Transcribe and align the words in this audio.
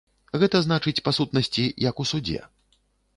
Гэта 0.43 0.61
значыць, 0.67 1.01
па 1.07 1.13
сутнасці, 1.17 1.65
як 1.89 2.01
у 2.05 2.07
судзе. 2.13 2.39